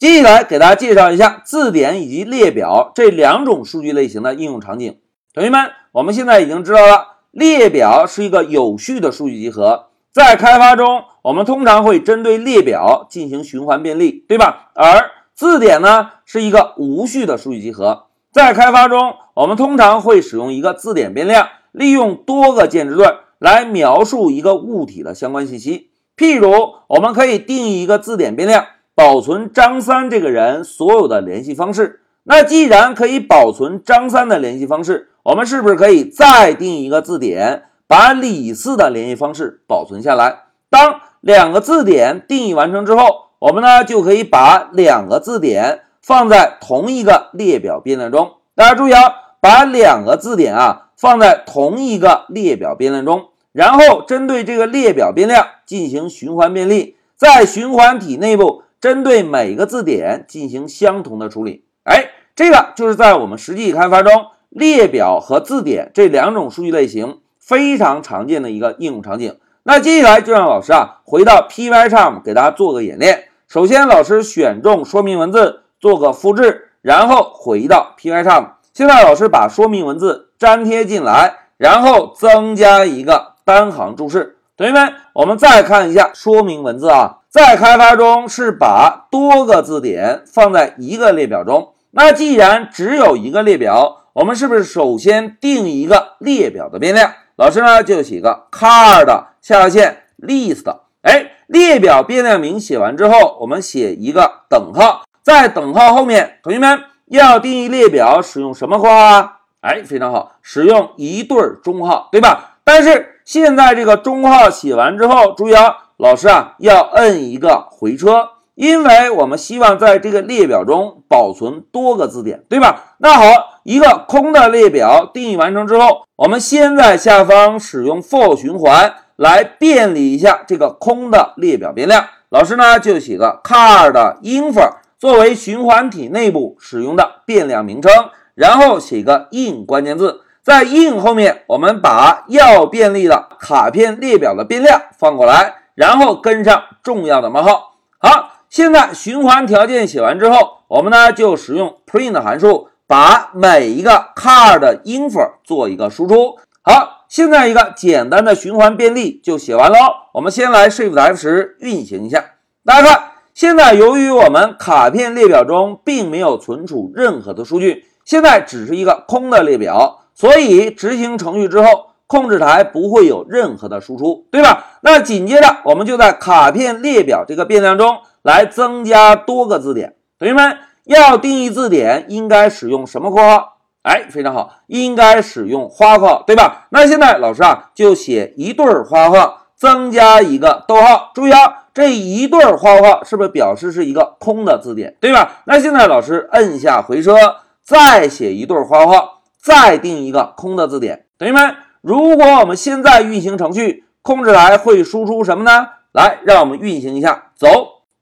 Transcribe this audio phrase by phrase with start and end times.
[0.00, 4.96] 接下来给大家介绍一下字典以及列表这两种数据类型的应用场景。
[5.34, 14.70] 同学们，我们现在已经知道了，列表是一个有序的数据集合，在开发中，我们通常会针对列表进行循环便利，对吧？
[14.74, 23.06] 而字典呢，是一个无序的数据集合，在开发中，我们通常会使用一个字典变量，利用多个键值对
[23.38, 25.90] 来描述一个物体的相关信息。
[26.16, 28.64] 譬如，我们可以定义一个字典变量。
[29.00, 32.02] 保存张三这个人所有的联系方式。
[32.24, 40.40] 那既然可以保存张三的联系方式，我们是不是可以再定一个字典，把李四的联系方式保存下来？
[40.68, 48.32] 当两个字典定义完成之后，我们呢就可以把两个字典放在同一个列表变量中。
[48.54, 49.00] 大家注意啊，
[49.40, 58.64] 把两个字典啊放在同一个列表变量中，然后针对这个列表变量进行循环便利，在循环体内部。
[58.80, 69.38] 针对每个字典进行相同的处理，哎，这个就是在我们实际开发中，列表和字典这两种数据类型非常常见的一个应用场景。
[69.64, 73.28] 那接下来就让老师啊回到 Pycharm 给大家做个演练。
[73.46, 78.52] 首先，老师选中说明文字做个复制，然后回到 Pycharm。
[78.72, 84.38] 现在老师把说明文字粘贴进来，然后增加一个单行注释。
[84.60, 87.20] 同学们，我们再看一下说明文字啊。
[87.30, 91.72] 在开发中是把多个字典放在一个列表中。
[91.92, 97.10] 那既然只有一个列表，我们是不是首先定一个列表的变量？
[97.36, 99.06] 老师呢就写个 card
[99.40, 100.66] 下划线 list。
[101.00, 109.36] 哎，列表变量名写完之后，我们写一个等号，在等号后面，同学们要定义列表使用什么括号啊？
[109.62, 112.58] 哎，非常好，使用一对中号，对吧？
[112.62, 115.76] 但是现在这个中号写完之后，注意啊。
[115.98, 122.96] 老师啊，要摁一个回车，因为我们希望在这个列表中保存多个字典，对吧？
[122.98, 132.04] 那好，一个空的列表定义完成之后，我们先在下方使用 for 循环来便利一下这个空的列表变量。
[132.30, 133.92] 老师呢就写个 card
[134.22, 137.92] info 作为循环体内部使用的变量名称，
[138.34, 145.56] 然后写个 in 关键字，在 in 后面我们把要便利的卡片列表的变量放过来。
[145.76, 147.76] 然后跟上重要的冒号。
[147.96, 156.38] 好，现在循环条件写完之后，我们呢就使用 print 函数，把每一个 card 的 info 做一个输出。
[156.60, 159.78] 好，现在一个简单的循环便利就写完喽。
[160.12, 162.22] 我们先来 Shift F10 运行一下。
[162.66, 171.86] 大家看，现在由于我们卡片列表中并没有存储任何的数据，现在只是一个空的列表，所以执行程序之后。
[172.10, 174.64] 控制台不会有任何的输出，对吧？
[174.80, 179.94] 那紧接着我们就在卡片列表这个变量中来增加多个字典。
[180.18, 183.58] 同学们要定义字典，应该使用什么括号？
[183.82, 186.66] 哎，非常好，应该使用花括号，对吧？
[186.70, 191.12] 那现在老师啊就写一对花括号，增加一个逗号。
[191.14, 195.42] 注意啊，这一对花括号是不是表示是一个空的字典，对吧？
[195.44, 197.14] 那现在老师摁下回车，
[197.62, 201.06] 再写一对花括号，再定一个空的字典。
[201.18, 201.56] 同学们。
[201.82, 205.68] 如果我们现在运行程序，控制台会输出什么呢？
[205.92, 207.48] 来，让我们运行一下，走。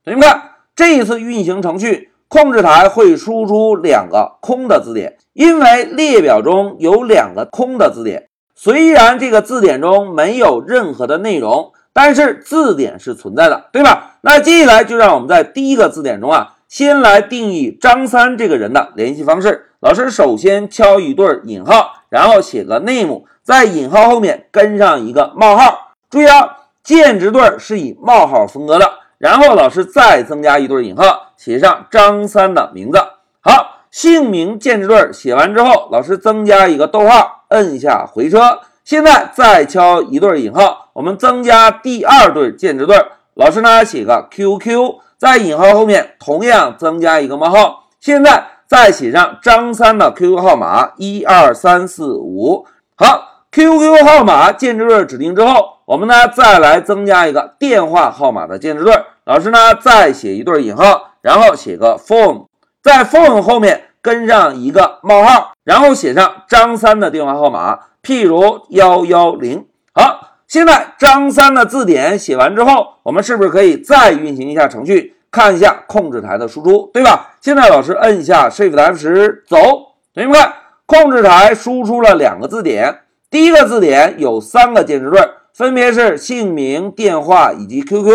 [0.03, 0.41] 同学们看，
[0.75, 8.27] 这一次运行程序，控制台会输出两个空的字典，因为列表中有两个空的字典。
[8.53, 14.17] 虽然这个字典中没有任何的内容，但是字典是存在的，对吧？
[14.19, 19.71] 那接下来就让我们在第一个字典中啊，先来定义张三这个人的联系方式。
[19.79, 23.23] 老师首先敲一对引号，然后写个 name。
[23.41, 28.87] 在引号后面跟上一个冒号，注意啊，键值对是以冒号分割的。
[29.17, 32.99] 然后老师再增加一对引号，写上张三的名字。
[33.39, 38.59] 好，姓名键值对写完之后，老师增加一个逗号，摁下回车。
[38.83, 42.95] 现在再敲一对引号，我们增加第二对键值对。
[43.33, 47.89] 老师呢写个 QQ，在引号后面同样增加一个冒号。
[47.99, 52.65] 现在再写上张三的 QQ 号码一二三四五。
[52.95, 53.27] 好。
[53.51, 58.93] QQ 号码键值对指定之后，我们呢再来增加一个电话号码的键值对。
[59.25, 62.45] 老师呢再写一对引号，然后写个 phone，
[62.83, 69.65] 在 phone 后面跟上一个冒号，然后写上张三的电话号码，譬如幺幺零。
[69.95, 77.35] 好，现在张三的字典写完之后，我们是不是可以再运行一下程序，看一下控制台的输出，对吧？
[77.39, 79.57] 现在老师摁一下 Shift F10，走，
[80.11, 80.53] 同学们看，
[80.87, 83.01] 控制台输出了两个字典。
[83.29, 85.21] 第一个字典有三个键值对，
[85.53, 88.11] 分别是姓名、电话以及 QQ。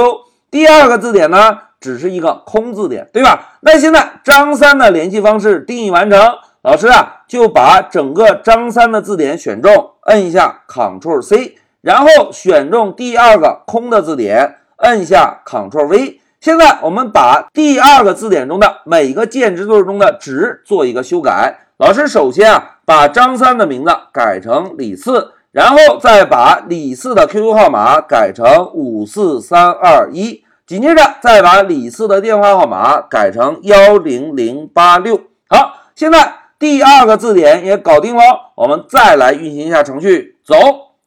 [0.51, 3.59] 第二个字典呢，只是一个空字典，对吧？
[3.61, 6.21] 那现在张三的联系方式定义完成，
[6.63, 11.55] 老师啊就把整个张三的字典选中，摁一下 Ctrl C，
[11.85, 16.21] 然后选中第二个空的字典，摁下 Ctrl V。
[16.41, 21.59] 现在我们把第二个字典中的每个键值对中的值做一个修改。
[21.77, 25.33] 老师首先啊把张三的名字改成李四。
[25.53, 35.21] 然后再把李四的 QQ 号码改成五四三二一，紧接着再把李四的电话号码改成幺零零八六。
[35.49, 40.57] 好，现在第二个字典也搞定了，我们再来运行一下程序，走。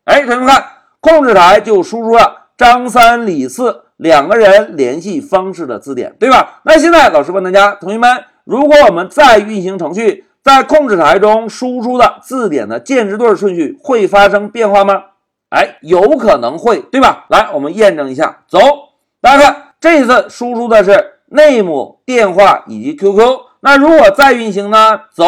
[0.07, 0.65] 哎，同学们看，
[0.99, 6.61] 控制台就输出了张三李四两个人联系方式的字典，对吧？
[6.63, 10.23] 那现在老师问大家，同学们，如果我们再运行程序。
[10.43, 15.03] 在控制台中输出的字典的键值对顺序会发生变化吗？
[15.49, 17.25] 哎，有可能会，对吧？
[17.27, 18.43] 来，我们验证一下。
[18.47, 18.57] 走，
[19.19, 23.39] 大家看，这次输出的是 name 电话以及 QQ。
[23.59, 25.01] 那如果再运行呢？
[25.11, 25.25] 走，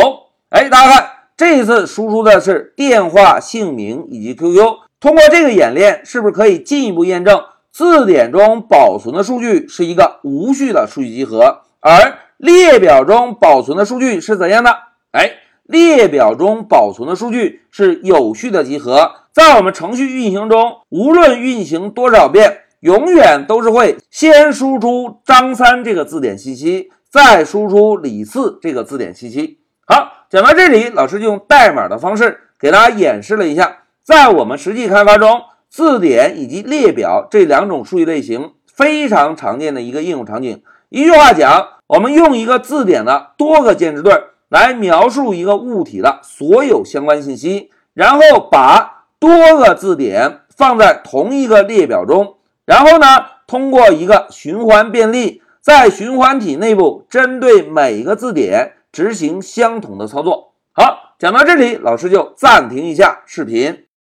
[0.51, 1.09] 哎，大家看，
[1.39, 4.57] 这一次输出的是电话、姓名以及 QQ。
[4.99, 7.41] 通过这个演练，是不是可以进一步验证
[7.71, 14.75] 字典中保存的数据是一个无序的数据集合，而列表中保存的数据是怎样的？
[15.11, 15.31] 哎，
[15.63, 29.59] 列表中保存的数据是有序的集合，在我们程序运行中，无论运行多少遍，永远都是会先输出张三这个字典信息，再输出李四这个字典信息。
[29.87, 40.61] 好，讲到这里，老师就用代码的方式给大家演示了一下，在我们实际开发中，字典以及列表这两种数据类型非常常见的一个应用场景。
[40.89, 44.13] 一句话讲，我们用一个字典的多个键值对。
[44.49, 53.05] 来描述一个物体的所有相关信息，然后把多个字典放在同一个列表中，然后呢，
[53.45, 60.55] 通过一个循环便利，在循环体内部针对每一个字典执行相同的操作。
[60.73, 63.85] 好，讲到这里，老师就暂停一下视频。